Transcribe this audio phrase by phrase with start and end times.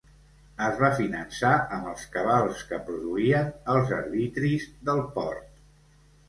[0.67, 5.47] Es va finançar amb els cabals que produïen els arbitris del port.